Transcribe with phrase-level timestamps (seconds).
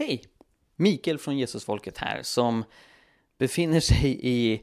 [0.00, 0.22] Hej!
[0.76, 2.64] Mikael från Jesusfolket här som
[3.38, 4.62] befinner sig i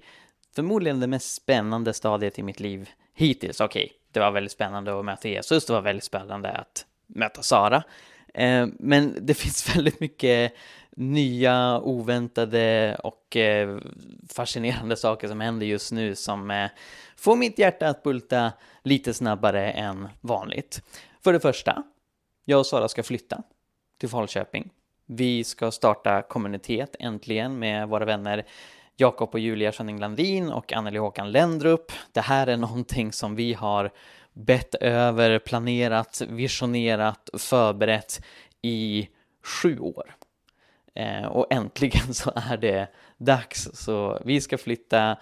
[0.55, 3.61] förmodligen det mest spännande stadiet i mitt liv hittills.
[3.61, 7.41] Okej, okay, det var väldigt spännande att möta Jesus, det var väldigt spännande att möta
[7.41, 7.83] Sara.
[8.33, 10.53] Eh, men det finns väldigt mycket
[10.95, 13.77] nya, oväntade och eh,
[14.29, 16.69] fascinerande saker som händer just nu som eh,
[17.15, 18.51] får mitt hjärta att bulta
[18.83, 20.81] lite snabbare än vanligt.
[21.23, 21.83] För det första,
[22.45, 23.43] jag och Sara ska flytta
[23.97, 24.71] till Falköping.
[25.07, 28.45] Vi ska starta kommunitet äntligen med våra vänner
[28.95, 31.91] Jakob och Julia Schönning Landin och Anneli Håkan Lendrup.
[32.11, 33.91] Det här är någonting som vi har
[34.33, 38.25] bett över, planerat, visionerat, förberett
[38.61, 39.09] i
[39.43, 40.15] sju år.
[40.95, 43.69] Eh, och äntligen så är det dags.
[43.73, 45.17] Så vi ska flytta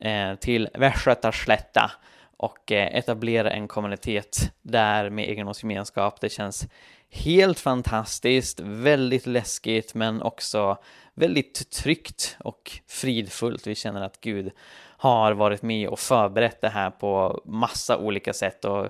[0.00, 1.90] eh, till Västgötaslätta
[2.36, 6.20] och eh, etablera en kommunitet där med egendomsgemenskap.
[6.20, 6.68] Det känns
[7.10, 10.78] helt fantastiskt, väldigt läskigt men också
[11.14, 13.66] väldigt tryggt och fridfullt.
[13.66, 14.52] Vi känner att Gud
[14.98, 18.88] har varit med och förberett det här på massa olika sätt och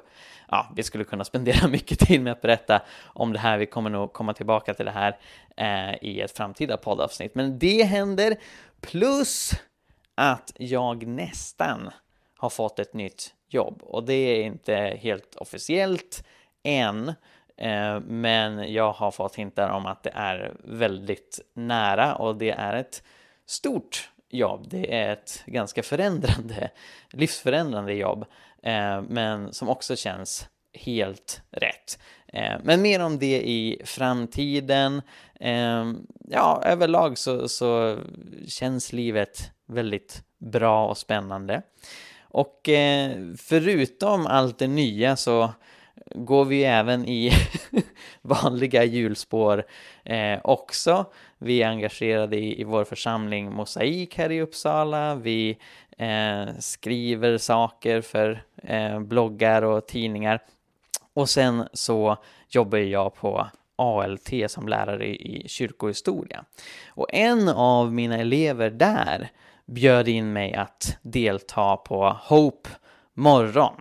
[0.49, 3.59] ja, vi skulle kunna spendera mycket tid med att berätta om det här.
[3.59, 5.19] Vi kommer nog komma tillbaka till det här
[5.57, 8.37] eh, i ett framtida poddavsnitt, men det händer
[8.81, 9.53] plus
[10.15, 11.91] att jag nästan
[12.37, 16.25] har fått ett nytt jobb och det är inte helt officiellt
[16.63, 17.13] än.
[17.57, 22.77] Eh, men jag har fått hintar om att det är väldigt nära och det är
[22.77, 23.03] ett
[23.47, 24.67] stort jobb.
[24.71, 26.71] Det är ett ganska förändrande,
[27.11, 28.25] livsförändrande jobb,
[28.63, 31.99] eh, men som också känns helt rätt.
[32.27, 35.03] Eh, men mer om det i framtiden.
[36.29, 37.99] Ja, överlag så, så
[38.49, 41.63] känns livet väldigt bra och spännande.
[42.21, 42.69] Och
[43.39, 45.51] förutom allt det nya så
[46.15, 47.33] går vi även i
[48.23, 49.65] vanliga hjulspår
[50.05, 51.05] eh, också.
[51.39, 55.15] Vi är engagerade i, i vår församling Mosaik här i Uppsala.
[55.15, 55.59] Vi
[55.99, 60.41] eh, skriver saker för eh, bloggar och tidningar.
[61.15, 62.17] Och sen så
[62.49, 66.45] jobbar jag på ALT som lärare i kyrkohistoria.
[66.89, 69.31] Och en av mina elever där
[69.67, 72.71] bjöd in mig att delta på Hope
[73.15, 73.75] morgon,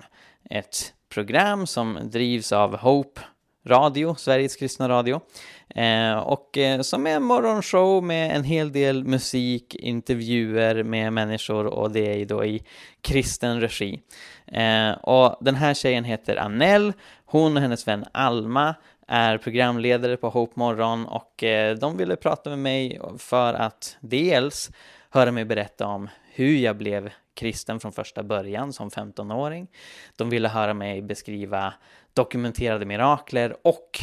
[0.49, 3.21] ett program som drivs av Hope
[3.65, 5.21] Radio, Sveriges kristna radio.
[5.69, 11.65] Eh, och eh, som är en morgonshow med en hel del musik, intervjuer med människor
[11.65, 12.63] och det är då i
[13.01, 13.99] kristen regi.
[14.47, 16.93] Eh, och den här tjejen heter Annel,
[17.25, 18.75] hon och hennes vän Alma
[19.07, 24.71] är programledare på Hope Morgon och eh, de ville prata med mig för att dels
[25.09, 29.67] höra mig berätta om hur jag blev kristen från första början som 15-åring.
[30.15, 31.73] De ville höra mig beskriva
[32.13, 33.99] dokumenterade mirakler och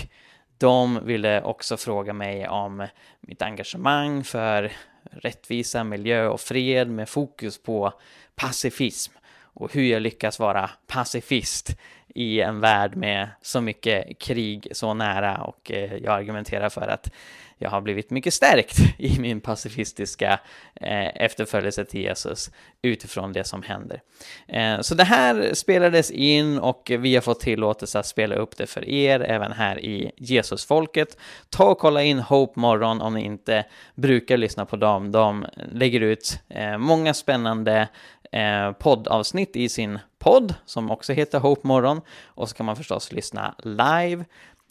[0.58, 2.86] de ville också fråga mig om
[3.20, 4.72] mitt engagemang för
[5.10, 7.92] rättvisa, miljö och fred med fokus på
[8.34, 9.12] pacifism
[9.54, 11.76] och hur jag lyckas vara pacifist
[12.14, 17.10] i en värld med så mycket krig så nära och eh, jag argumenterar för att
[17.58, 20.40] jag har blivit mycket stärkt i min pacifistiska
[20.74, 22.50] eh, efterföljelse till Jesus
[22.82, 24.00] utifrån det som händer.
[24.48, 28.66] Eh, så det här spelades in och vi har fått tillåtelse att spela upp det
[28.66, 31.16] för er även här i Jesusfolket.
[31.50, 35.12] Ta och kolla in Hope Morgon om ni inte brukar lyssna på dem.
[35.12, 36.38] De lägger ut
[36.78, 37.88] många spännande
[38.32, 43.12] eh, poddavsnitt i sin podd som också heter Hope Morgon och så kan man förstås
[43.12, 44.24] lyssna live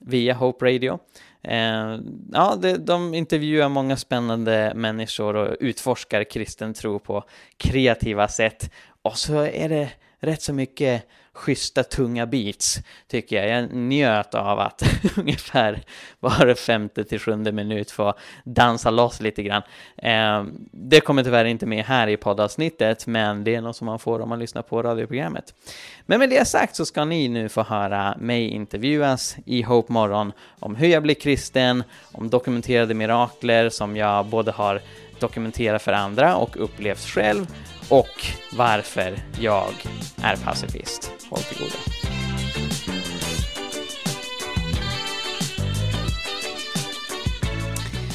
[0.05, 0.99] via Hope Radio.
[1.43, 1.99] Eh,
[2.31, 7.23] ja, det, de intervjuar många spännande människor och utforskar kristen tro på
[7.57, 8.71] kreativa sätt.
[9.01, 9.89] Och så är det
[10.19, 13.61] rätt så mycket schyssta tunga beats, tycker jag.
[13.61, 14.83] Jag njöt av att
[15.17, 15.83] ungefär
[16.19, 19.61] var femte till sjunde minut få dansa loss lite grann.
[19.97, 23.99] Eh, det kommer tyvärr inte med här i poddavsnittet, men det är något som man
[23.99, 25.53] får om man lyssnar på radioprogrammet.
[26.05, 30.31] Men med det sagt så ska ni nu få höra mig intervjuas i Hope Morgon
[30.59, 34.81] om hur jag blir kristen, om dokumenterade mirakler som jag både har
[35.19, 37.47] dokumenterat för andra och upplevt själv
[37.91, 39.73] och varför jag
[40.23, 41.11] är pacifist.
[41.29, 42.30] Håll till godo.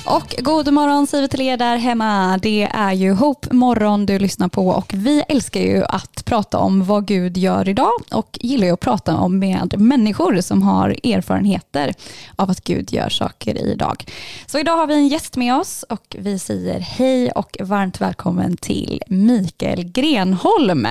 [0.09, 2.39] Och god morgon säger vi till er där hemma.
[2.43, 6.85] Det är ju Hope morgon du lyssnar på och vi älskar ju att prata om
[6.85, 11.95] vad Gud gör idag och gillar ju att prata om med människor som har erfarenheter
[12.37, 14.05] av att Gud gör saker idag.
[14.47, 18.57] Så idag har vi en gäst med oss och vi säger hej och varmt välkommen
[18.57, 20.87] till Mikael Grenholm.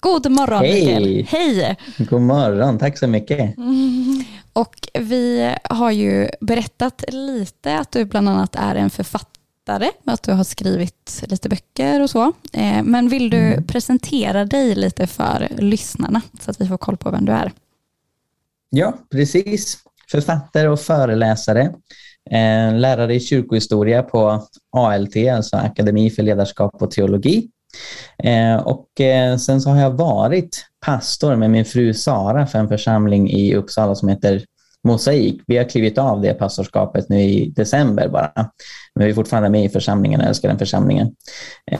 [0.00, 0.84] God morgon Hej.
[0.84, 1.26] Mikael.
[1.28, 1.76] Hej!
[1.98, 3.56] God morgon, tack så mycket.
[3.56, 4.24] Mm.
[4.52, 10.32] Och vi har ju berättat lite att du bland annat är en författare, att du
[10.32, 12.32] har skrivit lite böcker och så.
[12.52, 13.66] Eh, men vill du mm.
[13.66, 17.52] presentera dig lite för lyssnarna så att vi får koll på vem du är?
[18.70, 19.78] Ja, precis.
[20.10, 21.62] Författare och föreläsare.
[22.30, 24.46] Eh, lärare i kyrkohistoria på
[24.76, 27.48] ALT, alltså Akademi för ledarskap och teologi.
[28.18, 28.86] Eh, och
[29.40, 33.94] sen så har jag varit pastor med min fru Sara för en församling i Uppsala
[33.94, 34.44] som heter
[34.84, 35.42] Mosaik.
[35.46, 38.32] Vi har klivit av det pastorskapet nu i december bara.
[38.94, 41.14] Men vi är fortfarande med i församlingen, älskar den församlingen.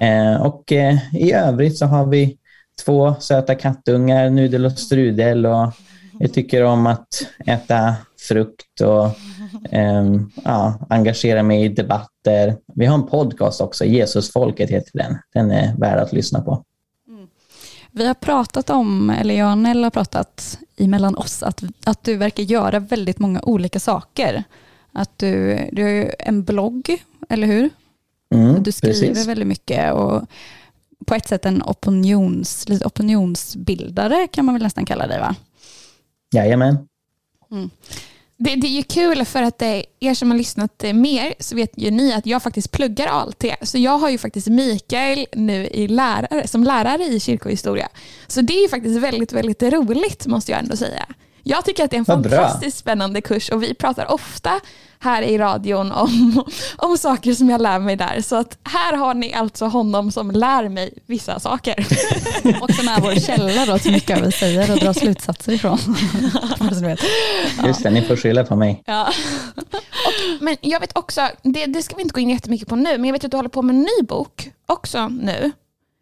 [0.01, 2.39] Eh, och eh, i övrigt så har vi
[2.85, 5.73] två söta kattungar, Nudel och Strudel och
[6.19, 7.09] jag tycker om att
[7.47, 7.95] äta
[8.29, 9.07] frukt och
[9.75, 10.05] eh,
[10.45, 12.57] ja, engagera mig i debatter.
[12.75, 15.19] Vi har en podcast också, Jesusfolket heter den.
[15.35, 16.65] Den är värd att lyssna på.
[17.95, 22.17] Vi har pratat om, eller jag och Nell har pratat emellan oss, att, att du
[22.17, 24.45] verkar göra väldigt många olika saker.
[24.93, 27.71] Att du, du har en blogg, eller hur?
[28.35, 29.29] Mm, du skriver precis.
[29.29, 30.23] väldigt mycket och
[31.07, 35.35] på ett sätt en opinions, lite opinionsbildare kan man väl nästan kalla dig va?
[36.35, 36.89] Jajamän.
[37.51, 37.71] Mm.
[38.45, 41.57] Det, det, är ju kul för att det, er som har lyssnat eh, mer så
[41.57, 43.45] vet ju ni att jag faktiskt pluggar ALT.
[43.63, 47.89] Så jag har ju faktiskt Mikael nu i lärare, som lärare i kyrkohistoria.
[48.27, 51.07] Så det är ju faktiskt väldigt, väldigt roligt måste jag ändå säga.
[51.43, 54.61] Jag tycker att det är en fantastiskt spännande kurs och vi pratar ofta
[55.03, 56.45] här i radion om,
[56.77, 58.21] om saker som jag lär mig där.
[58.21, 61.75] Så att här har ni alltså honom som lär mig vissa saker.
[62.61, 65.79] och som är vår källa då till mycket av vi säger och drar slutsatser ifrån.
[67.67, 68.83] Just det, ni får skylla på mig.
[68.87, 69.09] Ja.
[70.07, 72.99] Och, men jag vet också, det, det ska vi inte gå in jättemycket på nu,
[72.99, 75.53] men jag vet att du håller på med en ny bok också nu.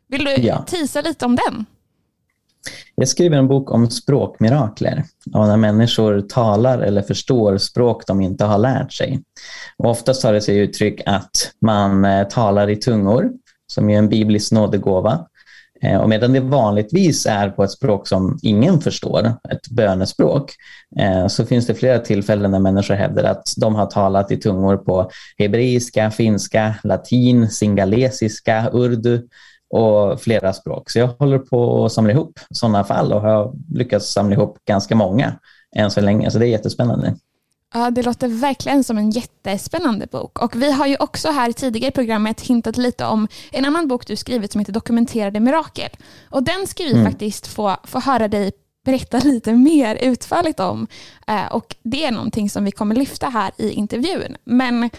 [0.08, 0.62] Vill du ja.
[0.62, 1.66] tisa lite om den?
[2.94, 5.04] Jag skriver en bok om språkmirakler,
[5.34, 9.22] och när människor talar eller förstår språk de inte har lärt sig.
[9.76, 13.30] Och oftast tar det sig uttryck att man eh, talar i tungor,
[13.66, 15.26] som är en biblisk nådegåva.
[15.82, 20.52] Eh, och medan det vanligtvis är på ett språk som ingen förstår, ett bönespråk,
[20.98, 24.76] eh, så finns det flera tillfällen när människor hävdar att de har talat i tungor
[24.76, 29.28] på hebreiska, finska, latin, singalesiska, urdu
[29.70, 30.90] och flera språk.
[30.90, 34.94] Så jag håller på att samla ihop sådana fall och har lyckats samla ihop ganska
[34.94, 35.32] många
[35.76, 37.14] än så länge, så det är jättespännande.
[37.74, 40.42] Ja, det låter verkligen som en jättespännande bok.
[40.42, 44.06] Och vi har ju också här tidigare i programmet hintat lite om en annan bok
[44.06, 45.90] du skrivit som heter Dokumenterade mirakel.
[46.30, 47.04] Och den ska vi mm.
[47.04, 48.52] faktiskt få, få höra dig
[48.84, 50.86] berätta lite mer utförligt om.
[51.26, 54.36] Eh, och det är någonting som vi kommer lyfta här i intervjun.
[54.44, 54.90] Men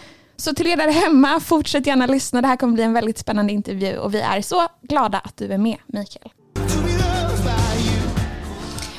[0.42, 2.40] så till er där hemma, fortsätt gärna lyssna.
[2.42, 5.52] Det här kommer bli en väldigt spännande intervju och vi är så glada att du
[5.52, 6.30] är med, Mikael.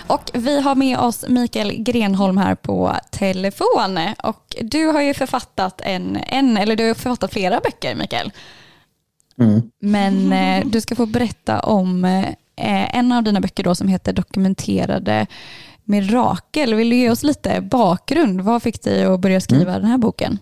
[0.08, 4.00] Och vi har med oss Mikael Grenholm här på telefon.
[4.24, 8.32] Och du har ju författat en, en eller du har författat flera böcker, Mikael.
[9.40, 9.62] Mm.
[9.82, 14.14] Men eh, du ska få berätta om eh, en av dina böcker då som heter
[14.14, 15.28] Dokumenterade
[15.84, 16.76] mirakel.
[16.76, 18.42] Vill du ge oss lite bakgrund?
[18.42, 19.82] Vad fick dig att börja skriva mm.
[19.82, 20.40] den här boken?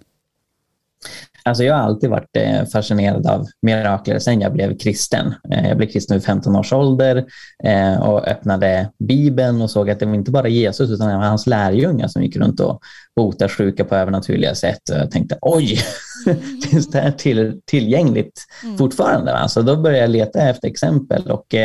[1.43, 5.33] Alltså jag har alltid varit eh, fascinerad av mirakler sedan jag blev kristen.
[5.51, 7.25] Eh, jag blev kristen vid 15 års ålder
[7.63, 11.47] eh, och öppnade Bibeln och såg att det var inte bara Jesus utan var hans
[11.47, 12.79] lärjungar som gick runt och
[13.15, 14.81] botade sjuka på övernaturliga sätt.
[14.89, 15.79] Jag tänkte oj,
[16.69, 18.77] finns det här till, tillgängligt mm.
[18.77, 19.49] fortfarande?
[19.49, 21.55] Så då började jag leta efter exempel och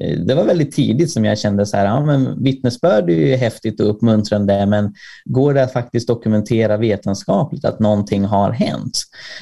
[0.00, 3.36] Eh, det var väldigt tidigt som jag kände så här, ja, men vittnesbörd är ju
[3.36, 8.96] häftigt och uppmuntrande, men går det att faktiskt dokumentera vetenskapligt att någonting har hänt?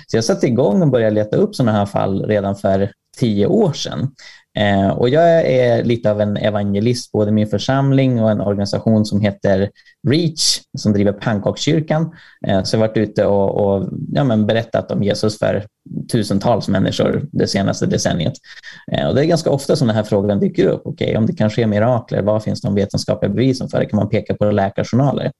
[0.06, 3.73] Så jag satte igång och började leta upp sådana här fall redan för tio år
[3.73, 4.11] sedan.
[4.58, 9.04] Eh, och jag är lite av en evangelist, både i min församling och en organisation
[9.04, 9.70] som heter
[10.08, 12.12] Reach, som driver pannkakskyrkan.
[12.46, 15.66] Eh, så jag har varit ute och, och ja, men berättat om Jesus för
[16.12, 18.32] tusentals människor det senaste decenniet.
[18.92, 20.87] Eh, och det är ganska ofta som den här frågan dyker upp.
[20.87, 23.87] okay, om det kan ske mirakler, vad finns de vetenskapliga bevisen för det?
[23.87, 25.32] Kan man peka på läkarjournaler?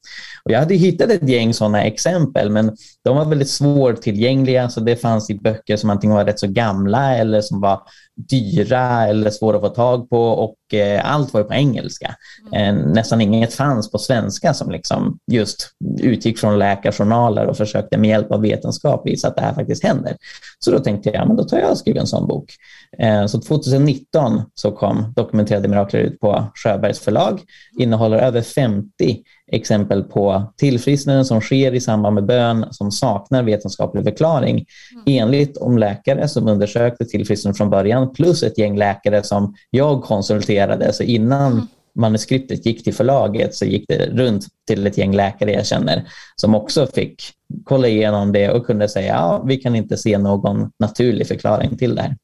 [0.45, 4.97] Och jag hade hittat ett gäng sådana exempel, men de var väldigt svårtillgängliga, så det
[4.97, 7.81] fanns i böcker som antingen var rätt så gamla eller som var
[8.17, 12.15] dyra eller svåra att få tag på och eh, allt var på engelska.
[12.55, 15.71] Eh, nästan inget fanns på svenska som liksom just
[16.03, 20.17] utgick från läkarjournaler och försökte med hjälp av vetenskap visa att det här faktiskt händer.
[20.59, 22.53] Så då tänkte jag, men då tar jag och skriver en sån bok.
[22.99, 27.41] Eh, så 2019 så kom Dokumenterade mirakler ut på Sjöbergs förlag,
[27.79, 29.23] innehåller över 50
[29.55, 35.05] exempel på tillfrisknanden som sker i samband med bön som saknar vetenskaplig förklaring mm.
[35.07, 40.93] enligt om läkare som undersökte tillfrisknanden från början plus ett gäng läkare som jag konsulterade.
[40.93, 41.67] Så innan mm.
[41.95, 46.55] manuskriptet gick till förlaget så gick det runt till ett gäng läkare jag känner som
[46.55, 47.23] också fick
[47.65, 51.95] kolla igenom det och kunde säga ja, vi kan inte se någon naturlig förklaring till
[51.95, 52.17] det här.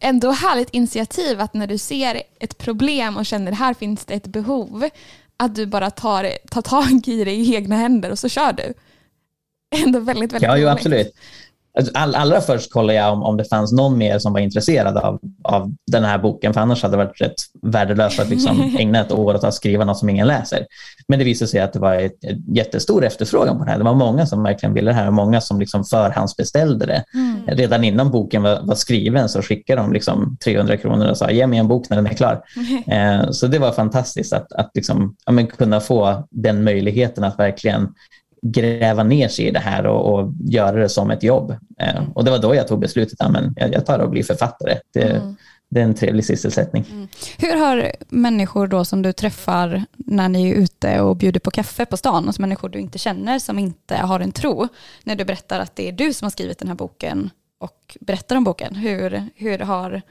[0.00, 4.26] Ändå härligt initiativ att när du ser ett problem och känner här finns det ett
[4.26, 4.88] behov,
[5.40, 8.74] att du bara tar, tar tag i det i egna händer och så kör du.
[9.76, 11.14] Ändå väldigt, väldigt Ja, jo, absolut.
[11.78, 14.96] Alltså, all, allra först kollade jag om, om det fanns någon mer som var intresserad
[14.96, 19.00] av, av den här boken, för annars hade det varit rätt värdelöst att liksom ägna
[19.00, 20.66] ett år åt att skriva något som ingen läser.
[21.08, 23.78] Men det visade sig att det var ett, ett jättestor efterfrågan på det här.
[23.78, 27.04] Det var många som verkligen ville det här och många som liksom förhandsbeställde det.
[27.14, 27.46] Mm.
[27.46, 31.46] Redan innan boken var, var, skriven så skickade de liksom 300 kronor och sa ge
[31.46, 32.42] mig en bok när den är klar.
[32.56, 32.80] Mm.
[32.90, 37.88] Eh, så det var fantastiskt att, att liksom, ja, kunna få den möjligheten att verkligen
[38.42, 41.50] gräva ner sig i det här och, och göra det som ett jobb.
[41.80, 42.12] Eh, mm.
[42.12, 44.78] och det var då jag tog beslutet att jag, jag tar och blir författare.
[44.92, 45.36] Det, mm.
[45.68, 46.86] det är en trevlig sysselsättning.
[46.90, 47.08] Mm.
[47.38, 51.86] Hur har människor då som du träffar när ni är ute och bjuder på kaffe
[51.86, 54.68] på stan, alltså människor du inte känner som inte har en tro,
[55.04, 58.36] när du berättar att det är du som har skrivit den här boken och berättar
[58.36, 60.02] om boken, hur, hur har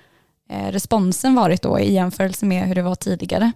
[0.50, 3.51] eh, responsen varit då i jämförelse med hur det var tidigare?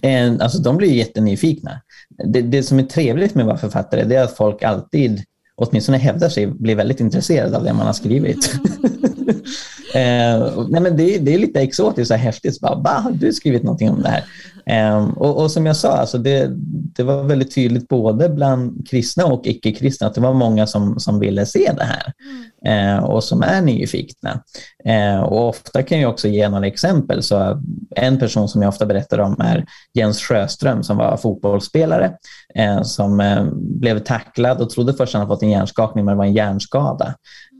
[0.00, 1.80] Eh, alltså, de blir jättenyfikna.
[2.24, 5.22] Det, det som är trevligt med att vara författare det är att folk alltid,
[5.56, 8.54] åtminstone hävdar sig, blir väldigt intresserade av det man har skrivit.
[9.94, 12.60] eh, nej, men det, det, är lite exotiskt och häftigt.
[12.60, 14.24] Bara, bah, har du skrivit någonting om det här?
[14.66, 16.50] Eh, och, och, som jag sa, alltså det,
[16.96, 21.20] det var väldigt tydligt både bland kristna och icke-kristna att det var många som, som
[21.20, 22.12] ville se det här
[22.66, 24.42] eh, och som är nyfikna.
[24.84, 27.22] Eh, och ofta kan jag också ge några exempel.
[27.22, 27.62] Så
[27.96, 32.12] en person som jag ofta berättar om är Jens Sjöström som var fotbollsspelare
[32.54, 36.24] eh, som blev tacklad och trodde först att han fått en hjärnskakning men det var
[36.24, 37.14] en hjärnskada.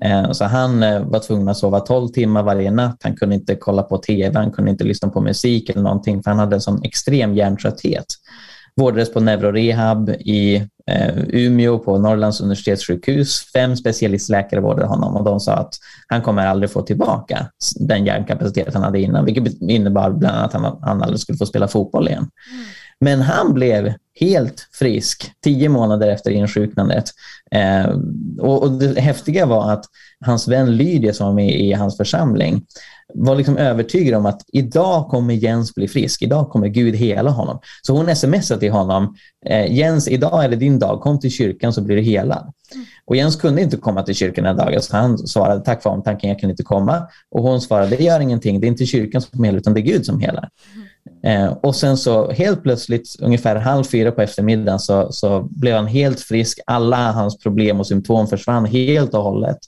[0.05, 2.97] Eh, så han eh, var tvungen att sova 12 timmar varje natt.
[3.03, 6.31] Han kunde inte kolla på tv, han kunde inte lyssna på musik eller någonting för
[6.31, 8.07] han hade en sån extrem hjärntrötthet.
[8.77, 10.57] Vårdades på neurorehab i
[10.91, 13.53] eh, Umeå på Norrlands universitetssjukhus.
[13.53, 15.75] Fem specialistläkare vårdade honom och de sa att
[16.09, 17.49] han kommer aldrig få tillbaka
[17.81, 21.47] den hjärnkapacitet han hade innan, vilket innebar bland annat att han, han aldrig skulle få
[21.47, 22.29] spela fotboll igen.
[22.53, 22.65] Mm.
[23.05, 27.05] Men han blev helt frisk tio månader efter insjuknandet.
[27.51, 27.99] Eh,
[28.39, 29.85] och, och, det häftiga var att
[30.25, 32.67] hans vän Lydia som var med i hans församling
[33.15, 36.23] var liksom övertygad om att idag kommer Jens bli frisk.
[36.23, 37.61] Idag kommer Gud hela honom.
[37.83, 39.17] Så hon smsade till honom.
[39.47, 41.01] Eh, Jens, idag är det din dag.
[41.01, 42.53] Kom till kyrkan så blir du helad.
[42.75, 42.87] Mm.
[43.07, 46.31] Och Jens kunde inte komma till kyrkan den dagen, så han svarade tack för omtanken,
[46.31, 47.09] jag kan inte komma.
[47.31, 49.83] Och hon svarade, det gör ingenting, det är inte kyrkan som helar, utan det är
[49.83, 50.49] Gud som helar.
[50.75, 51.45] Mm.
[51.47, 55.87] Eh, och sen så helt plötsligt, ungefär halv fyra på eftermiddagen, så, så blev han
[55.87, 56.61] helt frisk.
[56.67, 59.59] Alla hans problem och symptom försvann helt och hållet.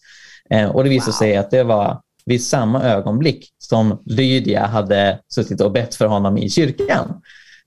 [0.51, 1.19] Eh, och det visade wow.
[1.19, 6.39] sig att det var vid samma ögonblick som Lydia hade suttit och bett för honom
[6.39, 7.23] i kyrkan.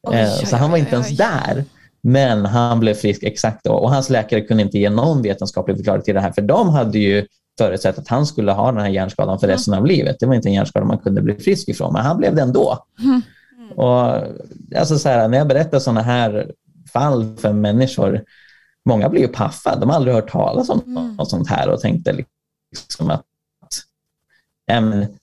[0.08, 1.66] Oj, eh, så han var inte ens där.
[2.02, 6.02] Men han blev frisk exakt då och hans läkare kunde inte ge någon vetenskaplig förklaring
[6.02, 7.26] till det här för de hade ju
[7.58, 10.16] förutsatt att han skulle ha den här hjärnskadan för resten av livet.
[10.20, 12.86] Det var inte en hjärnskada man kunde bli frisk ifrån, men han blev det ändå.
[13.00, 13.22] Mm.
[13.76, 14.24] Och,
[14.76, 16.52] alltså så här, när jag berättar sådana här
[16.94, 18.24] fall för människor,
[18.86, 19.76] många blir ju paffa.
[19.76, 21.16] De har aldrig hört talas om mm.
[21.16, 22.16] något sånt här och tänkte
[22.76, 23.24] liksom att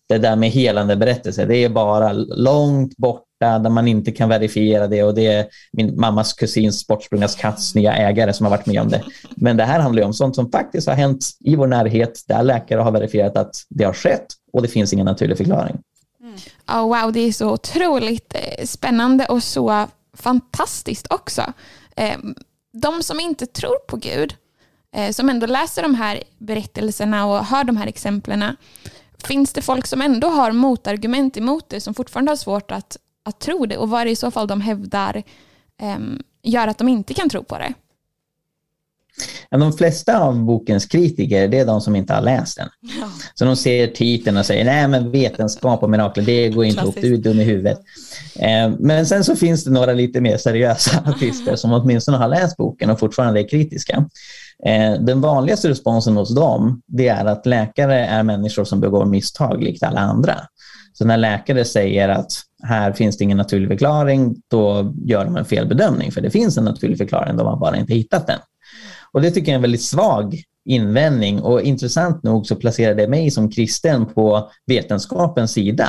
[0.09, 4.87] det där med helande berättelser, det är bara långt borta där man inte kan verifiera
[4.87, 8.81] det och det är min mammas kusins bortsprungna katts nya ägare som har varit med
[8.81, 9.03] om det.
[9.37, 12.81] Men det här handlar om sånt som faktiskt har hänt i vår närhet där läkare
[12.81, 15.79] har verifierat att det har skett och det finns ingen naturlig förklaring.
[16.69, 19.87] Oh, wow, det är så otroligt eh, spännande och så
[20.17, 21.53] fantastiskt också.
[22.73, 24.35] De som inte tror på Gud,
[24.97, 28.57] eh, som ändå läser de här berättelserna och hör de här exemplen,
[29.25, 33.41] finns det folk som ändå har motargument emot det, som fortfarande har svårt att, att
[33.41, 33.77] tro det?
[33.77, 35.23] Och vad är det i så fall de hävdar
[36.43, 37.75] gör att de inte kan tro på det?
[39.51, 42.69] De flesta av bokens kritiker det är de som inte har läst den.
[42.81, 43.11] Ja.
[43.35, 46.95] Så de ser titeln och säger nej men vetenskap och mirakler, det går inte ihop,
[47.01, 47.79] du är dum i huvudet.
[48.37, 52.57] Eh, men sen så finns det några lite mer seriösa artister som åtminstone har läst
[52.57, 54.09] boken och fortfarande är kritiska.
[54.65, 59.63] Eh, den vanligaste responsen hos dem det är att läkare är människor som begår misstag
[59.63, 60.35] likt alla andra.
[60.93, 62.33] Så när läkare säger att
[62.63, 66.13] här finns det ingen naturlig förklaring, då gör de en felbedömning.
[66.13, 68.39] För det finns en naturlig förklaring, de har bara inte hittat den.
[69.13, 73.09] Och Det tycker jag är en väldigt svag invändning och intressant nog så placerar det
[73.09, 75.89] mig som kristen på vetenskapens sida.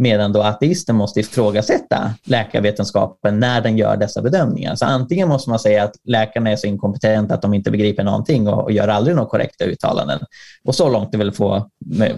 [0.00, 4.74] Medan då ateister måste ifrågasätta läkarvetenskapen när den gör dessa bedömningar.
[4.74, 8.48] Så antingen måste man säga att läkarna är så inkompetenta att de inte begriper någonting
[8.48, 10.18] och, och gör aldrig några korrekta uttalanden.
[10.64, 11.70] Och så långt är väl få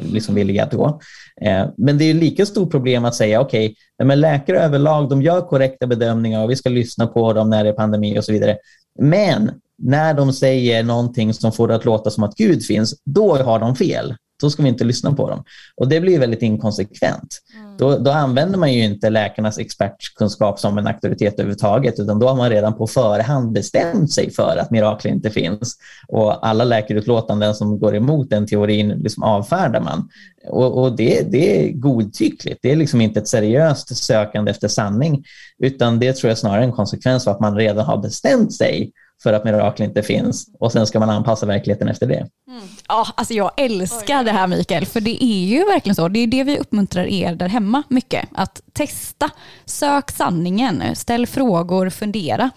[0.02, 1.00] liksom villiga att gå.
[1.40, 5.40] Eh, men det är lika stort problem att säga okej, okay, läkare överlag de gör
[5.40, 8.56] korrekta bedömningar och vi ska lyssna på dem när det är pandemi och så vidare.
[8.98, 13.36] Men när de säger någonting som får det att låta som att Gud finns, då
[13.36, 15.44] har de fel då ska vi inte lyssna på dem.
[15.76, 17.38] Och Det blir väldigt inkonsekvent.
[17.54, 17.76] Mm.
[17.76, 22.36] Då, då, använder man ju inte läkarnas expertkunskap som en auktoritet överhuvudtaget, utan då har
[22.36, 25.76] man redan på förhand bestämt sig för att mirakler inte finns.
[26.08, 30.08] Och alla läkarutlåtanden som går emot den teorin liksom avfärdar man.
[30.48, 32.58] Och, och det, det, är godtyckligt.
[32.62, 35.24] Det är liksom inte ett seriöst sökande efter sanning,
[35.58, 38.92] utan det tror jag snarare är en konsekvens av att man redan har bestämt sig
[39.22, 42.26] för att mirakel inte finns och sen ska man anpassa verkligheten efter det.
[42.48, 42.62] Mm.
[42.88, 46.08] Ja, alltså jag älskar det här Mikael, för det är ju verkligen så.
[46.08, 48.28] Det är det vi uppmuntrar er där hemma mycket.
[48.32, 49.30] Att testa,
[49.64, 52.50] sök sanningen, ställ frågor, fundera.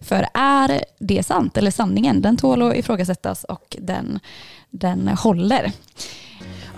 [0.00, 4.20] För är det sant, eller sanningen, den tål att ifrågasättas och den,
[4.70, 5.72] den håller.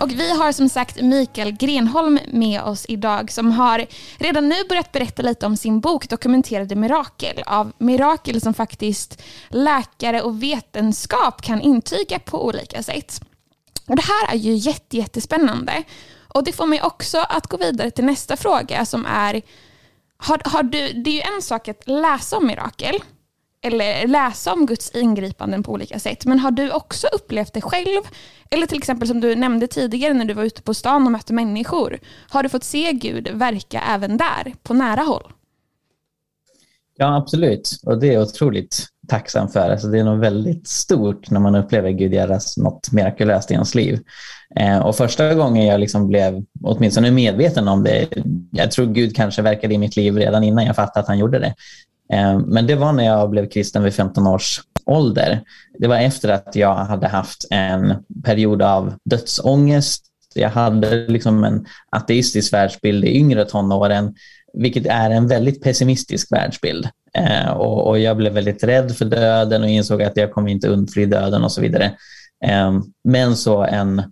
[0.00, 3.86] Och vi har som sagt Mikael Grenholm med oss idag som har
[4.18, 10.22] redan nu börjat berätta lite om sin bok Dokumenterade mirakel av mirakel som faktiskt läkare
[10.22, 13.20] och vetenskap kan intyga på olika sätt.
[13.86, 15.82] Och Det här är ju jätte, jättespännande.
[16.34, 19.42] Och det får mig också att gå vidare till nästa fråga som är
[20.16, 23.00] har, har du, det är ju en sak att läsa om mirakel
[23.64, 26.24] eller läsa om Guds ingripanden på olika sätt.
[26.24, 28.02] Men har du också upplevt det själv?
[28.50, 31.32] Eller till exempel som du nämnde tidigare när du var ute på stan och mötte
[31.32, 31.98] människor.
[32.28, 35.32] Har du fått se Gud verka även där, på nära håll?
[36.96, 37.80] Ja, absolut.
[37.82, 39.70] Och det är jag otroligt tacksam för.
[39.70, 43.74] Alltså, det är nog väldigt stort när man upplever Gud göra något mirakulöst i ens
[43.74, 44.00] liv.
[44.56, 48.08] Eh, och första gången jag liksom blev åtminstone medveten om det,
[48.50, 51.38] jag tror Gud kanske verkade i mitt liv redan innan jag fattade att han gjorde
[51.38, 51.54] det.
[52.12, 55.40] Eh, men det var när jag blev kristen vid 15 års ålder.
[55.78, 57.94] Det var efter att jag hade haft en
[58.24, 60.04] period av dödsångest.
[60.34, 64.14] Jag hade liksom en ateistisk världsbild i yngre tonåren,
[64.52, 66.88] vilket är en väldigt pessimistisk världsbild.
[67.18, 71.06] Eh, och, jag blev väldigt rädd för döden och insåg att jag kommer inte undfly
[71.06, 71.84] döden och så vidare.
[72.44, 74.02] Eh, men så en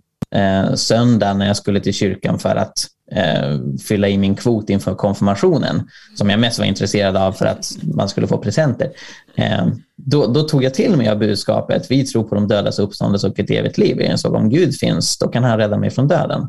[0.75, 5.87] söndag när jag skulle till kyrkan för att Eh, fylla i min kvot inför konfirmationen,
[6.15, 8.89] som jag mest var intresserad av för att man skulle få presenter.
[9.35, 13.27] Eh, då, då, tog jag till mig av budskapet, vi tror på de dödas uppståndelse
[13.27, 14.01] och ett evigt liv.
[14.01, 16.41] Jag insåg om Gud finns, då kan han rädda mig från döden.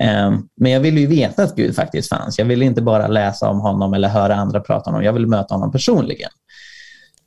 [0.00, 2.38] Eh, men jag ville ju veta att Gud faktiskt fanns.
[2.38, 5.06] Jag ville inte bara läsa om honom eller höra andra prata om honom.
[5.06, 6.30] Jag ville möta honom personligen.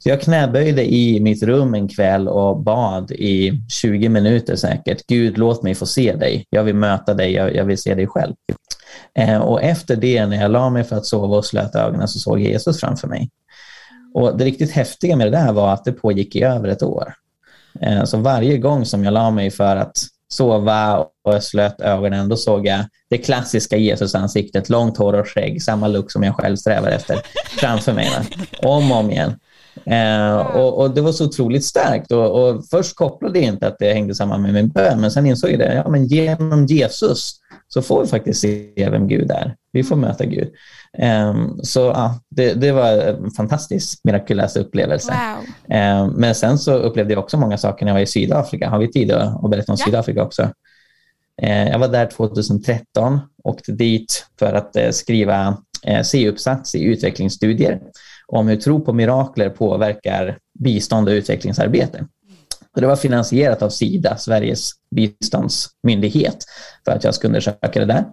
[0.06, 5.08] Så jag knäböjde i mitt rum en kväll och bad i 20 minuter säkert.
[5.08, 6.46] Gud, låt mig få se dig.
[6.50, 7.34] Jag vill möta dig.
[7.34, 8.34] Jag, jag vill se dig själv.
[9.13, 12.19] Eh, och efter det, när jag la mig för att sova och slöt ögonen, så
[12.19, 13.30] såg jag Jesus framför mig.
[14.13, 17.13] Och det riktigt häftiga med det där var att det pågick i över ett år.
[17.82, 22.30] Eh, så varje gång som jag la mig för att sova och jag slöt ögonen,
[22.30, 26.56] då såg jag det klassiska Jesusansiktet, långt hår och skägg, samma look som jag själv
[26.56, 27.21] strävar efter,
[27.60, 28.10] framför mig.
[28.63, 29.39] Om och om igen.
[29.84, 32.12] Eh, och, och, Det var så otroligt starkt.
[32.12, 35.26] Och, och, Först kopplade jag inte att det hängde samman med min bön, men sen
[35.26, 35.74] insåg jag det.
[35.74, 39.56] Ja, men genom Jesus så får vi faktiskt se vem Gud är.
[39.72, 40.52] Vi får möta Gud.
[40.98, 45.14] Um, så ja, det, det, var en fantastisk mirakulös upplevelse.
[45.68, 45.78] Wow.
[45.78, 48.70] Um, men sen så upplevde jag också många saker när jag var i Sydafrika.
[48.70, 49.86] Har vi tid att, berätta om ja.
[49.86, 50.44] Sydafrika också?
[51.44, 55.58] Uh, jag var där 2013, åkte dit för att uh, skriva
[55.90, 57.80] uh, C-uppsats i utvecklingsstudier
[58.28, 62.06] om hur tro på mirakler påverkar bistånd och utvecklingsarbete.
[62.76, 66.38] Och det var finansierat av Sida, Sveriges biståndsmyndighet,
[66.86, 68.06] för att jag skulle undersöka det där.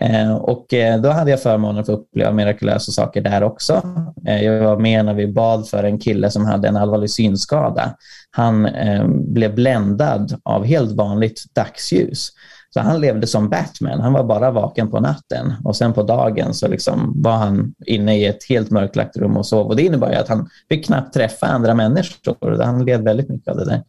[0.00, 3.82] Eh, och eh, då hade jag förmånen att få uppleva mirakulösa saker där också.
[4.26, 7.96] Eh, jag var med när vi bad för en kille som hade en allvarlig synskada.
[8.30, 8.68] Han
[9.08, 12.30] blev bländad av helt vanligt dagsljus.
[12.74, 14.00] Så han levde som Batman.
[14.00, 18.18] Han var bara vaken på natten och sen på dagen så liksom var han inne
[18.18, 19.66] i ett helt mörklagt rum och sov.
[19.66, 22.62] Och det innebar att han fick knappt träffa andra människor.
[22.62, 23.82] Han led väldigt mycket av det där.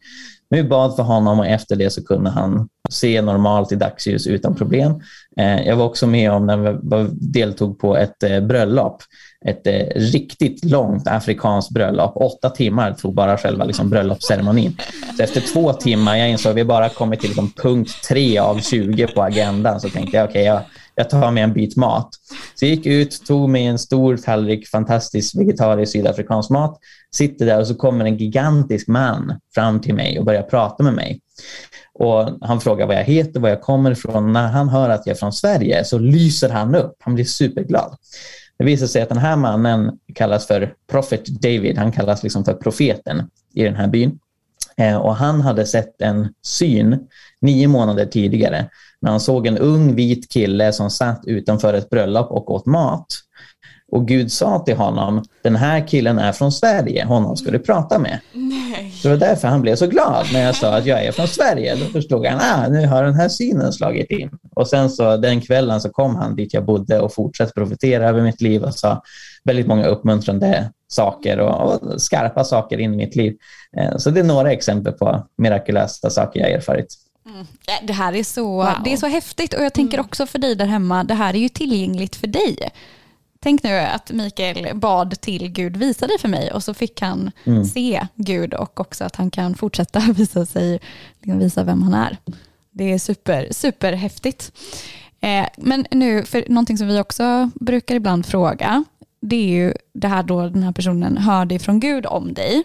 [0.50, 4.26] Men vi bad för honom och efter det så kunde han se normalt i dagsljus
[4.26, 5.00] utan problem.
[5.36, 9.02] Eh, jag var också med om när vi deltog på ett eh, bröllop.
[9.46, 12.16] Ett eh, riktigt långt afrikanskt bröllop.
[12.16, 14.76] Åtta timmar tog bara själva liksom, bröllopsceremonin.
[15.16, 18.60] Så efter två timmar, jag insåg att vi bara kommit till liksom, punkt tre av
[18.60, 20.62] 20 på agendan, så tänkte jag okej, okay, jag,
[20.94, 22.08] jag tar med en bit mat.
[22.54, 26.78] Så jag gick ut, tog mig en stor tallrik fantastisk vegetarisk sydafrikansk mat,
[27.14, 30.94] sitter där och så kommer en gigantisk man fram till mig och börjar prata med
[30.94, 31.20] mig.
[31.98, 34.32] Och han frågar vad jag heter, var jag kommer ifrån.
[34.32, 36.96] När han hör att jag är från Sverige så lyser han upp.
[37.00, 37.96] Han blir superglad.
[38.58, 41.78] Det visar sig att den här mannen kallas för Prophet David.
[41.78, 44.18] Han kallas liksom för profeten i den här byn.
[44.76, 46.98] Eh, och han hade sett en syn
[47.40, 52.30] nio månader tidigare när han såg en ung vit kille som satt utanför ett bröllop
[52.30, 53.06] och åt mat.
[53.92, 57.98] Och Gud sa till honom, den här killen är från Sverige, honom ska du prata
[57.98, 58.20] med.
[58.32, 58.85] Nej.
[59.06, 61.28] Så det var därför han blev så glad när jag sa att jag är från
[61.28, 61.76] Sverige.
[61.76, 64.30] Då förstod han, ah, nu har den här synen slagit in.
[64.54, 68.22] Och sen så den kvällen så kom han dit jag bodde och fortsatte profetera över
[68.22, 69.02] mitt liv och sa
[69.44, 73.36] väldigt många uppmuntrande saker och, och skarpa saker in i mitt liv.
[73.76, 76.94] Eh, så det är några exempel på mirakulösa saker jag erfarit.
[77.26, 77.46] Mm.
[77.82, 78.68] Det här är så, wow.
[78.84, 80.06] det är så häftigt och jag tänker mm.
[80.06, 82.58] också för dig där hemma, det här är ju tillgängligt för dig.
[83.46, 87.30] Tänk nu att Mikael bad till Gud, visa dig för mig och så fick han
[87.44, 87.64] mm.
[87.64, 90.80] se Gud och också att han kan fortsätta visa sig,
[91.20, 92.16] liksom visa vem han är.
[92.70, 94.52] Det är super, superhäftigt.
[95.20, 98.84] Eh, men nu, för någonting som vi också brukar ibland fråga,
[99.20, 102.62] det är ju det här då den här personen hörde ifrån Gud om dig.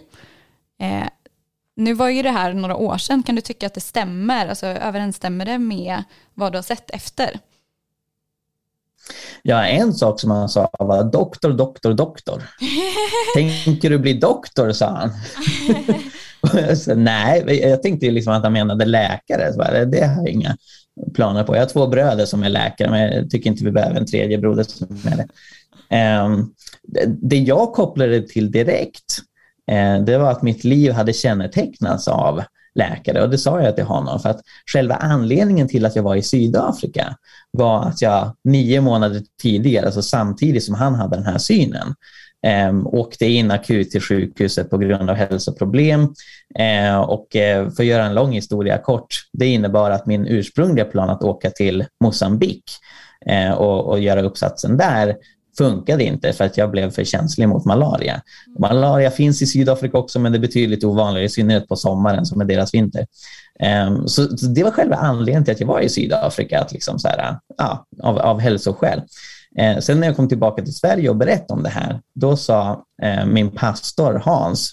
[0.80, 1.08] Eh,
[1.76, 4.48] nu var ju det här några år sedan, kan du tycka att det stämmer?
[4.48, 6.02] Alltså överensstämmer det med
[6.34, 7.40] vad du har sett efter?
[9.42, 12.42] Ja, en sak som han sa var doktor, doktor, doktor.
[13.34, 15.10] Tänker du bli doktor, sa han.
[16.76, 19.52] så, nej, jag tänkte liksom att han menade läkare.
[19.52, 20.56] Så det har jag inga
[21.14, 21.54] planer på.
[21.54, 24.38] Jag har två bröder som är läkare, men jag tycker inte vi behöver en tredje
[24.38, 25.28] broder som är det.
[26.24, 26.54] Um,
[27.06, 29.18] det jag kopplade till direkt,
[29.72, 32.42] uh, det var att mitt liv hade kännetecknats av
[32.74, 34.40] läkare och det sa jag till honom för att
[34.72, 37.16] själva anledningen till att jag var i Sydafrika
[37.50, 41.94] var att jag nio månader tidigare, alltså samtidigt som han hade den här synen,
[42.46, 46.14] eh, åkte in akut till sjukhuset på grund av hälsoproblem.
[46.58, 50.84] Eh, och eh, för att göra en lång historia kort, det innebar att min ursprungliga
[50.84, 52.64] plan att åka till Mosambik
[53.26, 55.16] eh, och, och göra uppsatsen där
[55.58, 58.22] funkade inte för att jag blev för känslig mot malaria.
[58.58, 62.40] Malaria finns i Sydafrika också men det är betydligt ovanligare, i synnerhet på sommaren som
[62.40, 63.06] är deras vinter.
[63.88, 66.98] Um, så, så, det var själva anledningen till att jag var i Sydafrika, att liksom
[66.98, 69.02] så här, ja, av, av hälsoskäl.
[69.58, 72.84] Ehm, sen när jag kom tillbaka till Sverige och berättade om det här, då sa
[73.02, 74.70] ehm, min pastor Hans,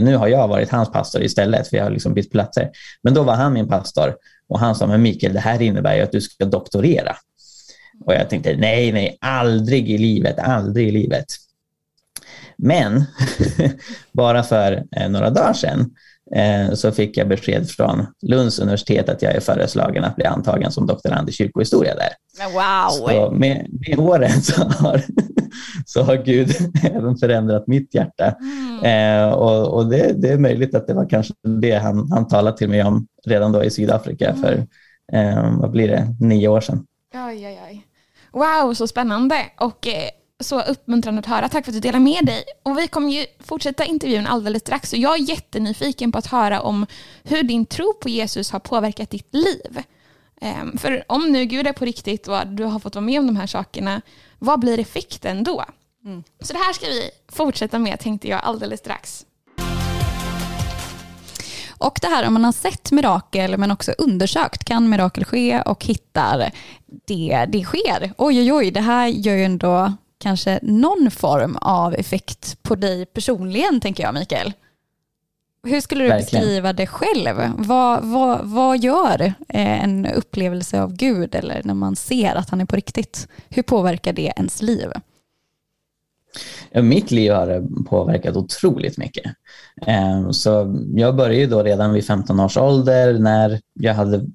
[0.00, 2.70] nu har jag varit hans pastor istället, för jag har liksom bytt platser,
[3.02, 4.14] men då var han min pastor
[4.48, 7.16] och han sa, men Mikael, det här innebär ju att du ska doktorera.
[8.06, 11.26] Och jag tänkte nej, nej, aldrig i livet, aldrig i livet.
[12.56, 13.04] Men
[14.12, 15.90] bara för eh, några dagar sedan
[16.34, 20.72] eh, så fick jag besked från Lunds universitet att jag är föreslagen att bli antagen
[20.72, 22.10] som doktorand i kyrkohistoria där.
[22.52, 23.08] Wow!
[23.08, 25.02] Så med, med åren så har,
[25.86, 26.50] så har Gud
[26.82, 28.34] även förändrat mitt hjärta.
[28.40, 29.28] Mm.
[29.28, 32.56] Eh, och, och det, det, är möjligt att det var kanske det han, han talade
[32.56, 34.42] till mig om redan då i Sydafrika mm.
[34.42, 34.66] för,
[35.12, 36.86] eh, vad blir det, nio år sedan.
[37.14, 37.86] Oj, oj, oj.
[38.32, 41.48] Wow, så spännande och eh, så uppmuntrande att höra.
[41.48, 42.44] Tack för att du delar med dig.
[42.62, 44.90] Och vi kommer ju fortsätta intervjun alldeles strax.
[44.90, 46.86] Så jag är jättenyfiken på att höra om
[47.22, 49.82] hur din tro på Jesus har påverkat ditt liv.
[50.40, 53.26] Um, för om nu Gud är på riktigt och du har fått vara med om
[53.26, 54.02] de här sakerna,
[54.38, 55.64] vad blir effekten då?
[56.04, 56.22] Mm.
[56.40, 59.26] Så det här ska vi fortsätta med tänkte jag alldeles strax.
[61.82, 65.84] Och det här om man har sett mirakel men också undersökt, kan mirakel ske och
[65.84, 66.52] hittar
[67.06, 68.12] det, det sker.
[68.18, 73.06] Oj, oj, oj, det här gör ju ändå kanske någon form av effekt på dig
[73.06, 74.52] personligen, tänker jag, Mikael.
[75.66, 76.44] Hur skulle du Verkligen.
[76.44, 77.52] beskriva det själv?
[77.56, 82.60] Vad, vad, vad gör eh, en upplevelse av Gud eller när man ser att han
[82.60, 83.28] är på riktigt?
[83.48, 84.90] Hur påverkar det ens liv?
[86.74, 89.32] Eh, mitt liv har påverkat otroligt mycket.
[89.86, 94.26] Ehm, så jag började då redan vid 15 års ålder när jag hade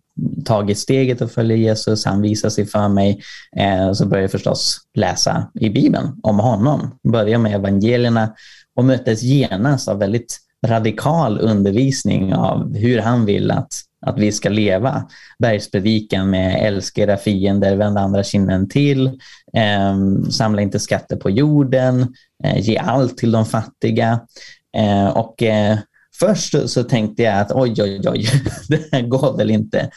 [0.46, 3.22] tagit steget att följa Jesus, han visade sig för mig,
[3.56, 7.00] ehm, så började jag förstås läsa i Bibeln om honom.
[7.12, 8.34] Började med evangelierna
[8.76, 13.74] och möttes genast av väldigt radikal undervisning av hur han vill att,
[14.08, 15.08] att vi ska leva.
[15.40, 19.08] Bergspredikan med älska era fiender, vänd andra kinden till,
[19.54, 19.98] eh,
[20.32, 24.20] samla inte skatter på jorden, eh, ge allt till de fattiga.
[24.78, 25.78] Eh, och eh,
[26.20, 28.28] först så tänkte jag att oj, oj, oj,
[28.68, 29.90] det här går väl inte.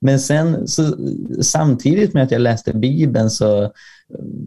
[0.00, 0.96] Men sen så,
[1.42, 3.72] samtidigt med att jag läste Bibeln så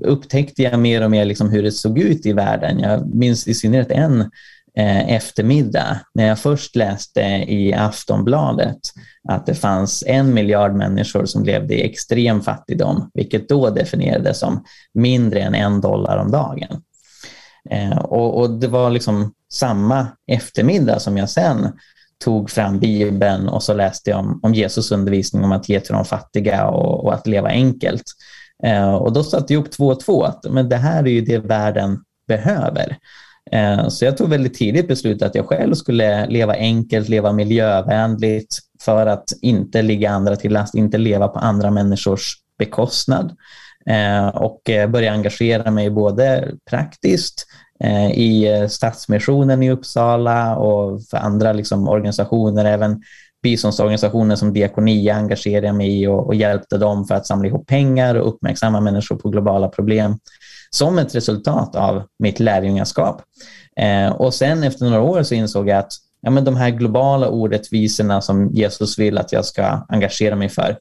[0.02, 2.80] upptäckte jag mer och mer liksom hur det såg ut i världen.
[2.80, 4.32] Jag minns i synnerhet en
[4.78, 8.80] eh, eftermiddag när jag först läste i Aftonbladet
[9.30, 14.64] att det fanns en miljard människor som levde i extrem fattigdom, vilket då definierades som
[14.94, 16.82] mindre än en dollar om dagen.
[17.70, 21.72] Eh, och, och, det var liksom samma eftermiddag som jag sen
[22.24, 25.94] tog fram Bibeln och så läste jag om, om Jesus undervisning om att ge till
[25.94, 28.04] de fattiga och, och att leva enkelt.
[28.64, 31.22] Eh, och då satte jag ihop två och två, att men det här är ju
[31.22, 32.98] det världen behöver.
[33.52, 38.60] Eh, så jag tog väldigt tidigt beslutet att jag själv skulle leva enkelt, leva miljövänligt
[38.82, 43.36] för att inte ligga andra till last, inte leva på andra människors bekostnad.
[43.86, 47.48] Eh, och eh, börja engagera mig både praktiskt
[48.14, 53.02] i Stadsmissionen i Uppsala och för andra liksom organisationer, även
[53.44, 57.68] biståndsorganisationer som Diakonia engagerade jag mig i och, och hjälpte dem för att samla ihop
[57.68, 60.18] pengar och uppmärksamma människor på globala problem
[60.70, 63.22] som ett resultat av mitt lärjungaskap.
[63.80, 67.30] Eh, och sen efter några år så insåg jag att ja, men de här globala
[67.30, 70.78] orättvisorna som Jesus vill att jag ska engagera mig för,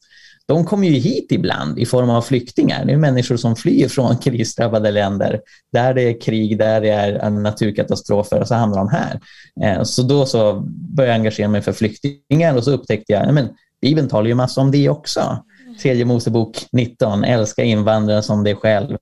[0.47, 2.85] de kommer ju hit ibland i form av flyktingar.
[2.85, 5.41] Det är människor som flyr från krisdrabbade länder
[5.73, 9.21] där det är krig, där det är naturkatastrofer och så hamnar de här.
[9.63, 13.51] Eh, så då så började jag engagera mig för flyktingar och så upptäckte jag att
[13.81, 15.45] Bibeln talar ju massa om det också.
[15.83, 18.97] Tredje Mosebok 19, älska invandrare som dig själv.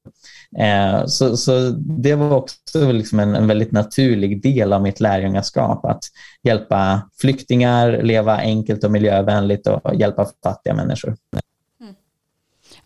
[0.59, 5.85] Eh, så, så det var också liksom en, en, väldigt naturlig del av mitt lärjungaskap,
[5.85, 6.05] att
[6.43, 11.17] hjälpa flyktingar, leva enkelt och miljövänligt och hjälpa fattiga människor.
[11.81, 11.95] Mm.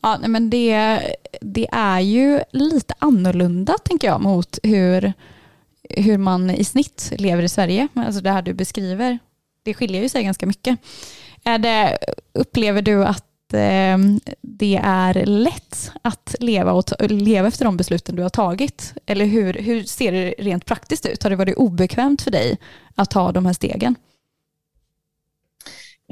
[0.01, 1.01] Ja, men det,
[1.41, 5.13] det är ju lite annorlunda, tänker jag, mot hur,
[5.91, 7.89] hur man i snitt lever i Sverige.
[7.95, 9.19] Alltså det här du beskriver,
[9.63, 10.79] det skiljer ju sig ganska mycket.
[11.45, 11.99] Är det,
[12.33, 13.99] upplever du att eh,
[14.41, 18.95] det är lätt att leva, och ta, leva efter de besluten du har tagit?
[19.07, 21.23] Eller hur, hur ser det rent praktiskt ut?
[21.23, 22.59] Har det varit obekvämt för dig
[22.95, 23.95] att ta de här stegen?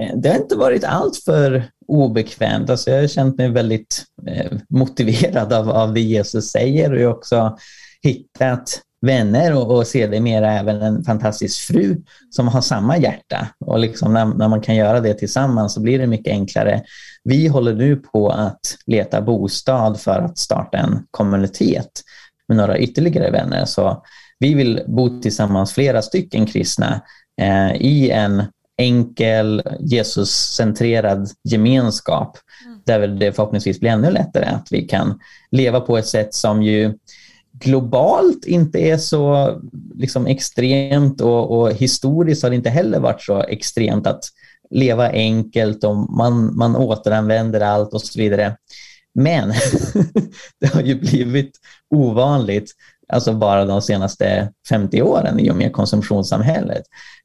[0.01, 2.71] Eh, det har inte varit alltför obekvämt.
[2.71, 7.09] Alltså jag har känt mig väldigt eh, motiverad av, av det Jesus säger och jag
[7.09, 7.59] har också
[8.03, 11.97] hittat vänner och, och sedermera även en fantastisk fru
[12.31, 13.49] som har samma hjärta.
[13.61, 16.83] Och liksom när, när man kan göra det tillsammans så blir det mycket enklare.
[17.25, 21.91] Vi håller nu på att leta bostad för att starta en kommunitet
[22.49, 23.65] med några ytterligare vänner.
[23.65, 24.03] Så
[24.39, 27.01] vi vill bo tillsammans, flera stycken kristna,
[27.41, 28.43] eh, i en
[28.79, 32.79] enkel Jesus-centrerad gemenskap mm.
[32.85, 36.95] där det förhoppningsvis blir ännu lättare att vi kan leva på ett sätt som ju
[37.53, 39.55] globalt inte är så
[39.95, 44.25] liksom extremt och, och, historiskt har det inte heller varit så extremt att
[44.71, 48.57] leva enkelt och man, man återanvänder allt och så vidare.
[49.15, 49.49] Men
[50.61, 51.51] det har ju blivit
[51.95, 52.73] ovanligt,
[53.09, 56.83] alltså bara de senaste 50 åren i och med konsumtionssamhället.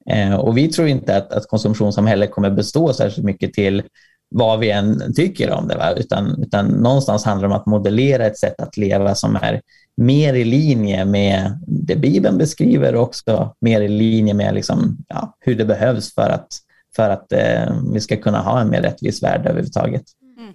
[0.09, 3.83] Eh, och vi tror inte att, att konsumtionssamhället kommer bestå särskilt mycket till
[4.29, 5.91] vad vi än tycker om det, va?
[5.91, 9.61] Utan, utan någonstans handlar det om att modellera ett sätt att leva som är
[9.97, 15.35] mer i linje med det Bibeln beskriver och också mer i linje med liksom, ja,
[15.39, 16.47] hur det behövs för att,
[16.95, 20.03] för att eh, vi ska kunna ha en mer rättvis värld överhuvudtaget.
[20.37, 20.53] Mm.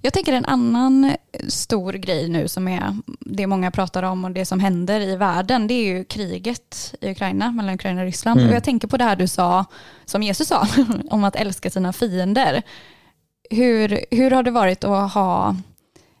[0.00, 1.12] Jag tänker en annan
[1.48, 5.66] stor grej nu som är det många pratar om och det som händer i världen,
[5.66, 8.40] det är ju kriget i Ukraina, mellan Ukraina och Ryssland.
[8.40, 8.50] Mm.
[8.50, 9.64] Och jag tänker på det här du sa,
[10.04, 10.66] som Jesus sa,
[11.10, 12.62] om att älska sina fiender.
[13.50, 15.56] Hur, hur har det varit att ha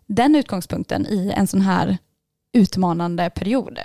[0.06, 1.98] den utgångspunkten i en sån här
[2.52, 3.78] utmanande period?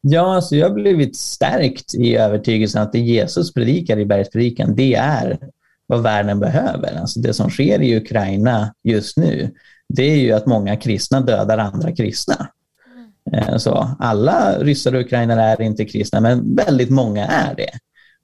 [0.00, 4.94] Ja, alltså jag har blivit stärkt i övertygelsen att det Jesus predikar i bergspredikan, det
[4.94, 5.38] är
[5.86, 7.00] vad världen behöver.
[7.00, 9.54] Alltså det som sker i Ukraina just nu,
[9.88, 12.48] det är ju att många kristna dödar andra kristna.
[13.32, 17.70] Eh, så alla ryssar och ukrainare är inte kristna, men väldigt många är det.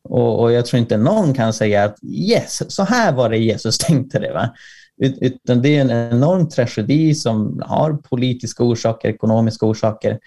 [0.04, 3.78] Och, och, jag tror inte någon kan säga att yes, så här var det Jesus
[3.78, 4.32] tänkte det.
[4.32, 4.54] Va?
[5.00, 10.18] Utan det är en enorm tragedi som har politiska orsaker, ekonomiska orsaker.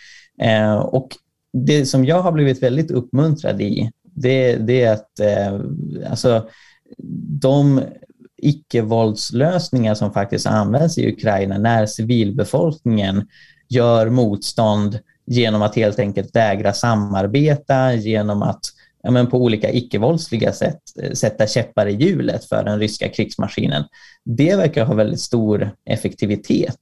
[0.41, 1.09] Eh, och
[1.53, 5.59] det som jag har blivit väldigt uppmuntrad i, det, det är att eh,
[6.09, 6.47] alltså,
[7.41, 7.81] de
[8.37, 13.27] icke-våldslösningar som faktiskt används i Ukraina när civilbefolkningen
[13.69, 18.61] gör motstånd genom att helt enkelt vägra samarbeta, genom att
[19.03, 23.83] ja, men på olika icke-våldsliga sätt eh, sätta käppar i hjulet för den ryska krigsmaskinen.
[24.25, 26.77] Det verkar ha väldigt stor effektivitet.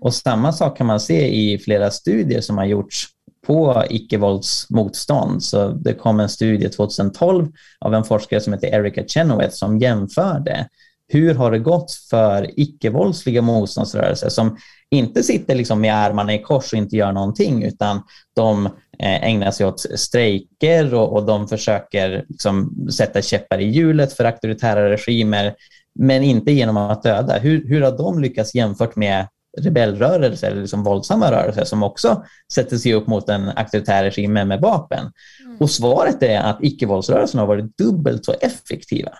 [0.00, 3.06] Och samma sak kan man se i flera studier som har gjorts
[3.46, 5.42] på icke-våldsmotstånd.
[5.42, 7.48] Så det kom en studie 2012
[7.80, 10.68] av en forskare som heter Erika Chenoweth som jämförde
[11.08, 14.56] hur har det gått för icke-våldsliga motståndsrörelser som
[14.90, 18.02] inte sitter liksom med armarna i kors och inte gör någonting utan
[18.36, 18.66] de
[18.98, 24.24] eh, ägnar sig åt strejker och, och de försöker liksom sätta käppar i hjulet för
[24.24, 25.54] auktoritära regimer
[25.94, 27.38] men inte genom att döda.
[27.38, 29.26] Hur, hur har de lyckats jämfört med
[29.58, 34.60] rebellrörelser eller liksom våldsamma rörelser som också sätter sig upp mot en auktoritär regim med
[34.60, 35.12] vapen?
[35.44, 35.56] Mm.
[35.60, 39.12] Och svaret är att icke-våldsrörelserna har varit dubbelt så effektiva.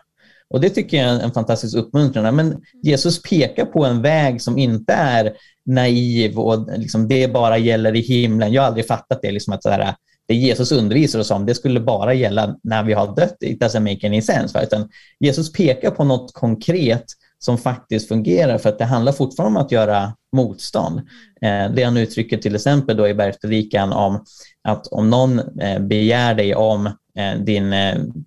[0.52, 2.36] Och Det tycker jag är en fantastisk uppmuntran.
[2.36, 5.32] Men Jesus pekar på en väg som inte är
[5.66, 8.52] naiv och liksom det bara gäller i himlen.
[8.52, 9.94] Jag har aldrig fattat det, liksom att så här,
[10.28, 13.36] det Jesus undervisar oss om, det skulle bara gälla när vi har dött.
[13.40, 14.62] It doesn't make any sense.
[14.62, 14.88] Utan
[15.20, 17.04] Jesus pekar på något konkret
[17.38, 20.98] som faktiskt fungerar för att det handlar fortfarande om att göra motstånd.
[21.42, 24.24] Eh, det han uttrycker till exempel då i bergspredikan om
[24.68, 27.74] att om någon eh, begär dig om eh, din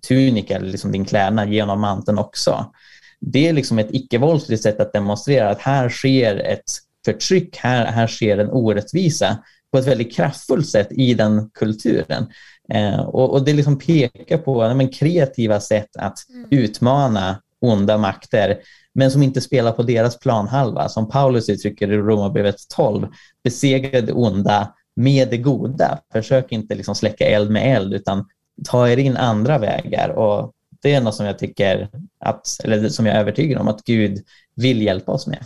[0.08, 2.72] tunika eller liksom din klädnad, ge honom manteln också.
[3.20, 6.70] Det är liksom ett icke-våldsligt sätt att demonstrera att här sker ett
[7.04, 9.38] förtryck, här, här sker en orättvisa
[9.72, 12.26] på ett väldigt kraftfullt sätt i den kulturen.
[12.72, 16.48] Eh, och, och, det liksom pekar på men, kreativa sätt att mm.
[16.50, 18.58] utmana onda makter
[18.94, 20.88] men som inte spelar på deras planhalva.
[20.88, 23.08] Som Paulus uttrycker i Romarbrevet 12,
[23.44, 25.98] besegra det onda med det goda.
[26.12, 28.28] Försök inte liksom släcka eld med eld utan
[28.64, 30.08] ta er in andra vägar.
[30.08, 31.88] Och det är något som jag tycker
[32.20, 35.44] att, eller som jag är övertygad om att Gud vill hjälpa oss med.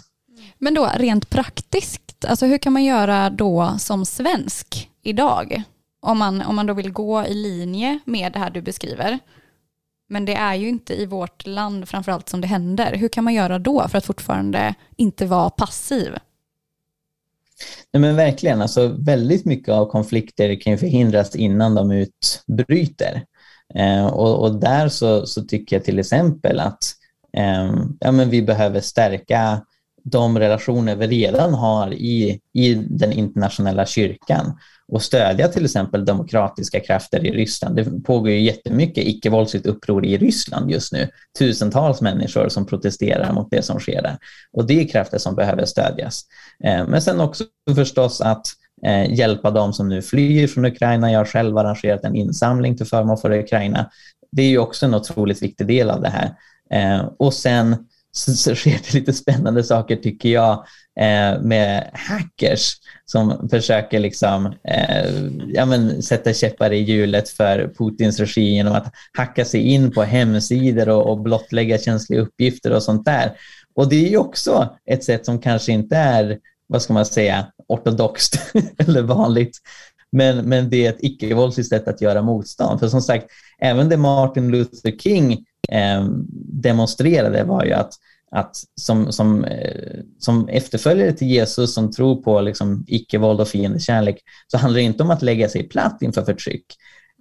[0.58, 5.62] Men då rent praktiskt, alltså hur kan man göra då som svensk idag?
[6.02, 9.18] Om man, om man då vill gå i linje med det här du beskriver.
[10.08, 12.94] Men det är ju inte i vårt land framförallt som det händer.
[12.94, 16.16] Hur kan man göra då för att fortfarande inte vara passiv?
[17.92, 23.24] Nej, men verkligen, alltså, väldigt mycket av konflikter kan ju förhindras innan de utbryter.
[23.74, 26.78] Eh, och, och, där så, så, tycker jag till exempel att
[27.36, 29.64] eh, ja, men vi behöver stärka
[30.04, 34.58] de relationer vi redan har i, i den internationella kyrkan
[34.90, 37.76] och stödja till exempel demokratiska krafter i Ryssland.
[37.76, 41.08] Det pågår ju jättemycket icke-våldsligt uppror i Ryssland just nu.
[41.38, 44.18] Tusentals människor som protesterar mot det som sker där.
[44.52, 46.24] Och det är krafter som behöver stödjas.
[46.64, 48.46] Eh, men sen också förstås att
[48.86, 51.12] eh, hjälpa de som nu flyr från Ukraina.
[51.12, 53.90] Jag har själv arrangerat en insamling till förmån för Ukraina.
[54.32, 56.34] Det är ju också en otroligt viktig del av det här.
[56.72, 57.76] Eh, och sen
[58.12, 60.52] så, så sker det lite spännande saker tycker jag
[61.00, 62.72] eh, med hackers
[63.04, 65.10] som försöker liksom, eh,
[65.48, 70.02] ja, men, sätta käppar i hjulet för Putins regim genom att hacka sig in på
[70.02, 73.32] hemsidor och, och blottlägga känsliga uppgifter och sånt där.
[73.74, 77.46] Och det är ju också ett sätt som kanske inte är, vad ska man säga,
[77.68, 78.40] ortodoxt
[78.78, 79.58] eller vanligt.
[80.12, 82.80] Men, men det är ett icke-våldsligt sätt att göra motstånd.
[82.80, 83.26] För som sagt,
[83.58, 86.04] även det Martin Luther King eh,
[86.62, 87.92] demonstrerade var ju att,
[88.30, 94.18] att som, som, eh, som efterföljare till Jesus som tror på liksom icke-våld och fiendekärlek
[94.46, 96.66] så handlar det inte om att lägga sig platt inför förtryck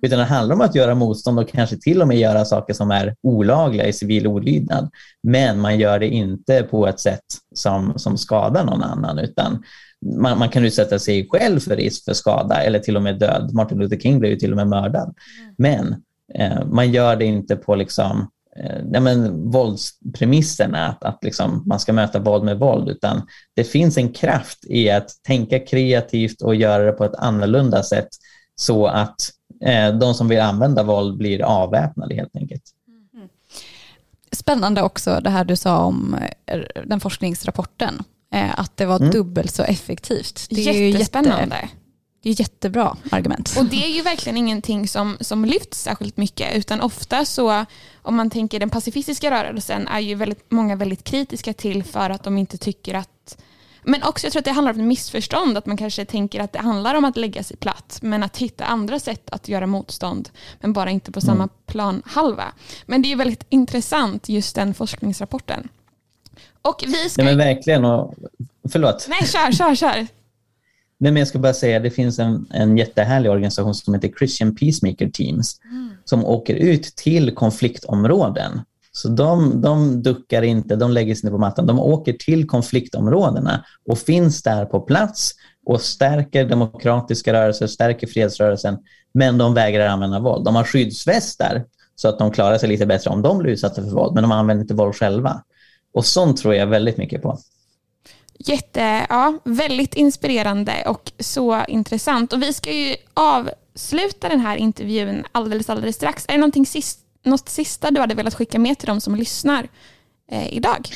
[0.01, 2.91] utan det handlar om att göra motstånd och kanske till och med göra saker som
[2.91, 4.89] är olagliga i civil olydnad.
[5.23, 7.25] Men man gör det inte på ett sätt
[7.55, 9.63] som, som skadar någon annan utan
[10.05, 13.49] man, man, kan utsätta sig själv för risk för skada eller till och med död.
[13.53, 15.13] Martin Luther King blev ju till och med mördad.
[15.39, 15.55] Mm.
[15.57, 16.01] Men
[16.65, 18.27] man gör det inte på liksom
[18.59, 23.21] eh, ja, men, våldspremisserna, att, att liksom, man ska möta våld med våld, utan
[23.55, 28.09] det finns en kraft i att tänka kreativt och göra det på ett annorlunda sätt
[28.55, 29.31] så att
[29.65, 32.63] eh, de som vill använda våld blir avväpnade helt enkelt.
[33.13, 33.29] Mm.
[34.31, 36.15] Spännande också det här du sa om
[36.45, 39.11] eh, den forskningsrapporten, eh, att det var mm.
[39.11, 40.47] dubbelt så effektivt.
[40.49, 41.55] Det är Jättespännande.
[41.55, 41.67] Jätte,
[42.21, 43.55] det är jättebra argument.
[43.57, 47.65] Och det är ju verkligen ingenting som, som lyfts särskilt mycket utan ofta så
[48.01, 52.23] om man tänker den pacifistiska rörelsen är ju väldigt, många väldigt kritiska till för att
[52.23, 53.37] de inte tycker att
[53.83, 56.53] men också jag tror att det handlar om ett missförstånd, att man kanske tänker att
[56.53, 60.29] det handlar om att lägga sig platt, men att hitta andra sätt att göra motstånd,
[60.59, 61.49] men bara inte på samma mm.
[61.65, 62.53] planhalva.
[62.85, 65.69] Men det är väldigt intressant, just den forskningsrapporten.
[66.61, 67.21] Och vi ska...
[67.21, 67.85] Ja, men verkligen.
[67.85, 68.15] Och,
[68.71, 69.05] förlåt.
[69.09, 70.07] Nej, kör, kör, kör.
[70.99, 74.11] Nej, men jag ska bara säga att det finns en, en jättehärlig organisation som heter
[74.19, 75.89] Christian Peacemaker Teams mm.
[76.05, 78.61] som åker ut till konfliktområden.
[78.91, 81.67] Så de, de duckar inte, de lägger sig ner på mattan.
[81.67, 85.31] De åker till konfliktområdena och finns där på plats
[85.65, 88.77] och stärker demokratiska rörelser, stärker fredsrörelsen,
[89.13, 90.45] men de vägrar använda våld.
[90.45, 93.89] De har skyddsvästar så att de klarar sig lite bättre om de blir utsatta för
[93.89, 95.43] våld, men de använder inte våld själva.
[95.93, 97.39] Och sånt tror jag väldigt mycket på.
[98.45, 102.33] Jätte, ja, väldigt inspirerande och så intressant.
[102.33, 106.25] Och vi ska ju avsluta den här intervjun alldeles, alldeles strax.
[106.27, 109.67] Är det någonting sist, något sista du hade velat skicka med till de som lyssnar
[110.31, 110.89] eh, idag?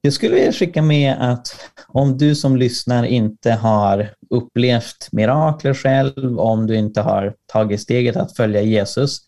[0.00, 1.56] Jag skulle vilja skicka med att
[1.88, 8.16] om du som lyssnar inte har upplevt mirakler själv, om du inte har tagit steget
[8.16, 9.20] att följa Jesus,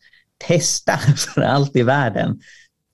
[0.46, 0.98] testa
[1.34, 2.40] för allt i världen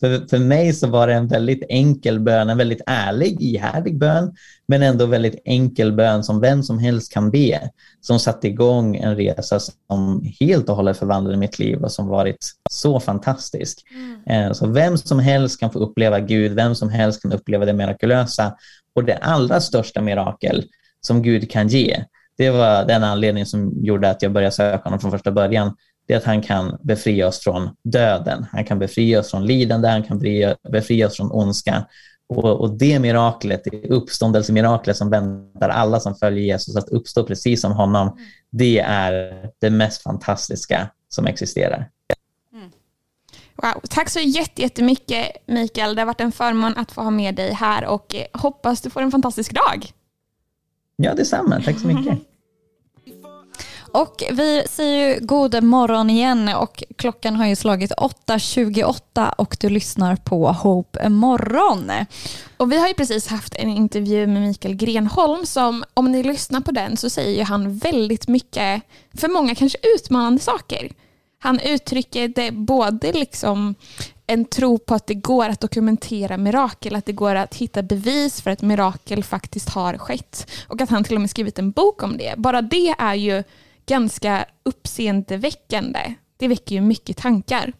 [0.01, 4.35] för, för mig så var det en väldigt enkel bön, en väldigt ärlig, ihärdig bön,
[4.67, 7.71] men ändå väldigt enkel bön som vem som helst kan be,
[8.01, 12.51] som satte igång en resa som helt och hållet förvandlade mitt liv och som varit
[12.71, 13.85] så fantastisk.
[14.27, 14.55] Mm.
[14.55, 18.57] Så vem som helst kan få uppleva Gud, vem som helst kan uppleva det mirakulösa
[18.95, 20.65] och det allra största mirakel
[21.01, 22.05] som Gud kan ge,
[22.41, 25.77] det var den anledningen som gjorde att jag började söka honom från första början
[26.11, 28.47] det är att han kan befria oss från döden.
[28.53, 30.19] Han kan befria oss från lidande, han kan
[30.73, 31.87] befria oss från ondska.
[32.29, 37.61] Och, och det miraklet, det uppståndelsemiraklet som väntar alla som följer Jesus att uppstå precis
[37.61, 38.19] som honom,
[38.51, 41.91] det är det mest fantastiska som existerar.
[42.53, 42.71] Mm.
[43.57, 44.21] Wow, tack så
[44.57, 45.95] jättemycket Mikael.
[45.95, 49.03] Det har varit en förmån att få ha med dig här och hoppas du får
[49.03, 49.93] en fantastisk dag.
[50.97, 51.63] Ja, detsamma.
[51.65, 52.19] Tack så mycket.
[53.93, 59.69] Och vi säger ju god morgon igen och klockan har ju slagit 8.28 och du
[59.69, 61.91] lyssnar på Hope morgon.
[62.57, 66.61] Och vi har ju precis haft en intervju med Mikael Grenholm som om ni lyssnar
[66.61, 68.83] på den så säger han väldigt mycket,
[69.15, 70.93] för många kanske utmanande saker.
[71.39, 73.75] Han uttrycker det både liksom
[74.27, 78.41] en tro på att det går att dokumentera mirakel, att det går att hitta bevis
[78.43, 80.51] för att mirakel faktiskt har skett.
[80.69, 82.35] Och att han till och med skrivit en bok om det.
[82.37, 83.43] Bara det är ju
[83.91, 86.15] ganska uppseendeväckande.
[86.37, 87.73] Det väcker ju mycket tankar.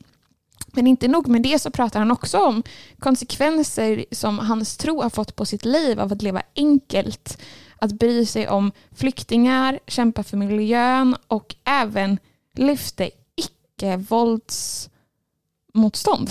[0.67, 2.63] Men inte nog med det så pratar han också om
[2.99, 7.39] konsekvenser som hans tro har fått på sitt liv av att leva enkelt,
[7.79, 12.19] att bry sig om flyktingar, kämpa för miljön och även
[12.57, 16.31] lyfte icke-våldsmotstånd.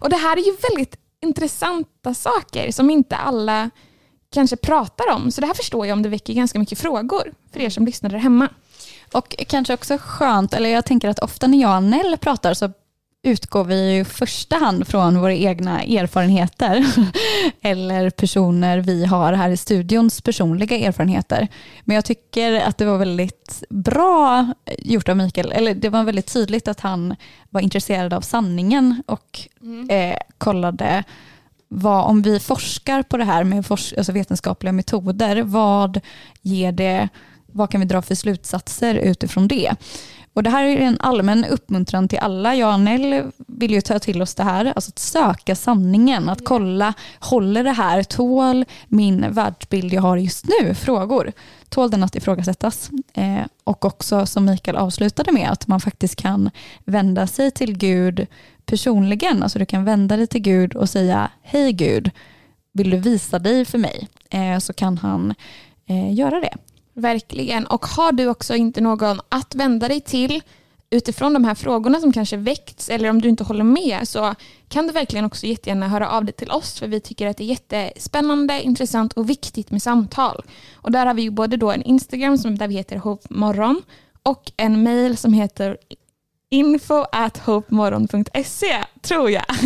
[0.00, 3.70] och det här är ju väldigt intressanta saker som inte alla
[4.32, 5.30] kanske pratar om.
[5.30, 8.10] Så det här förstår jag om det väcker ganska mycket frågor för er som lyssnar
[8.10, 8.48] där hemma.
[9.12, 12.72] Och kanske också skönt, eller jag tänker att ofta när jag och Nell pratar så
[13.22, 16.86] utgår vi i första hand från våra egna erfarenheter
[17.60, 21.48] eller personer vi har här i studions personliga erfarenheter.
[21.84, 24.46] Men jag tycker att det var väldigt bra
[24.78, 27.16] gjort av Mikael, eller det var väldigt tydligt att han
[27.50, 29.90] var intresserad av sanningen och mm.
[29.90, 31.04] eh, kollade
[31.72, 36.00] vad, om vi forskar på det här med alltså vetenskapliga metoder, vad
[36.42, 37.08] ger det,
[37.46, 39.76] vad kan vi dra för slutsatser utifrån det?
[40.32, 42.54] Och det här är en allmän uppmuntran till alla.
[42.54, 46.44] Jag och Nell vill ju ta till oss det här, alltså att söka sanningen, att
[46.44, 50.74] kolla, håller det här, tål min världsbild jag har just nu?
[50.74, 51.32] Frågor.
[51.68, 52.90] Tål den att ifrågasättas?
[53.14, 56.50] Eh, och också som Mikael avslutade med, att man faktiskt kan
[56.84, 58.26] vända sig till Gud
[58.70, 59.42] personligen.
[59.42, 62.10] Alltså du kan vända dig till Gud och säga, hej Gud,
[62.72, 64.08] vill du visa dig för mig?
[64.30, 65.34] Eh, så kan han
[65.86, 66.54] eh, göra det.
[66.94, 67.66] Verkligen.
[67.66, 70.42] Och har du också inte någon att vända dig till
[70.90, 74.34] utifrån de här frågorna som kanske väckts eller om du inte håller med så
[74.68, 77.44] kan du verkligen också jättegärna höra av dig till oss för vi tycker att det
[77.44, 80.44] är jättespännande, intressant och viktigt med samtal.
[80.74, 83.82] Och där har vi ju både då en Instagram som där vi heter Hope Morgon
[84.22, 85.76] och en mail som heter
[86.50, 89.44] info at hopemorgon.se tror jag.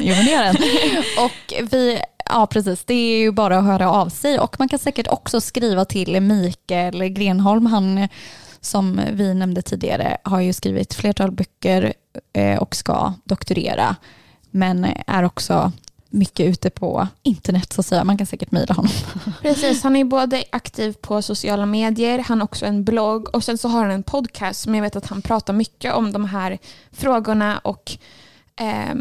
[0.00, 0.56] jo men det gör den.
[1.24, 4.78] Och vi Ja precis, det är ju bara att höra av sig och man kan
[4.78, 7.66] säkert också skriva till Mikael Grenholm.
[7.66, 8.08] Han
[8.60, 11.92] som vi nämnde tidigare har ju skrivit flertal böcker
[12.32, 13.96] eh, och ska doktorera
[14.50, 15.72] men är också
[16.12, 18.04] mycket ute på internet så att säga.
[18.04, 18.92] Man kan säkert mejla honom.
[19.42, 23.58] Precis, han är både aktiv på sociala medier, han har också en blogg och sen
[23.58, 26.58] så har han en podcast som jag vet att han pratar mycket om de här
[26.92, 27.92] frågorna och
[28.60, 28.94] eh,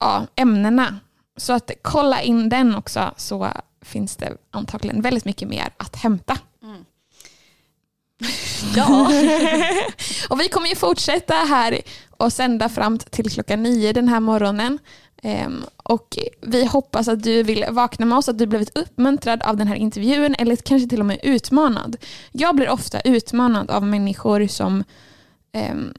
[0.00, 0.98] ja, ämnena.
[1.36, 3.48] Så att kolla in den också så
[3.82, 6.38] finns det antagligen väldigt mycket mer att hämta.
[6.62, 6.84] Mm.
[8.76, 9.00] Ja.
[10.28, 11.80] och vi kommer ju fortsätta här
[12.16, 14.78] och sända fram till klockan nio den här morgonen.
[15.24, 19.56] Um, och vi hoppas att du vill vakna med oss, att du blivit uppmuntrad av
[19.56, 21.96] den här intervjun eller kanske till och med utmanad.
[22.32, 24.84] Jag blir ofta utmanad av människor som
[25.70, 25.94] um,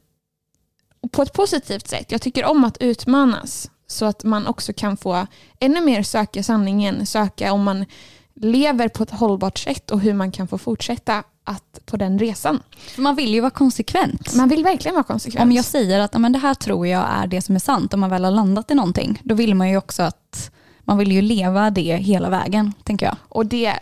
[1.10, 2.12] på ett positivt sätt.
[2.12, 5.26] Jag tycker om att utmanas så att man också kan få
[5.60, 7.84] ännu mer söka sanningen, söka om man
[8.34, 12.62] lever på ett hållbart sätt och hur man kan få fortsätta att på den resan.
[12.96, 14.34] Man vill ju vara konsekvent.
[14.34, 15.42] Man vill verkligen vara konsekvent.
[15.42, 18.00] Om jag säger att men det här tror jag är det som är sant, om
[18.00, 20.50] man väl har landat i någonting, då vill man ju också att
[20.84, 23.16] man vill ju leva det hela vägen, tänker jag.
[23.28, 23.72] Och det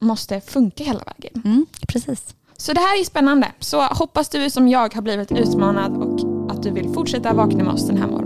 [0.00, 1.42] måste funka hela vägen.
[1.44, 2.34] Mm, precis.
[2.56, 3.52] Så det här är spännande.
[3.58, 7.72] Så hoppas du som jag har blivit utmanad och att du vill fortsätta vakna med
[7.72, 8.25] oss den här morgonen.